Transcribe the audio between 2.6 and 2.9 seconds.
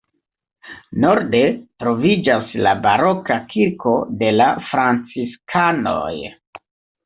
la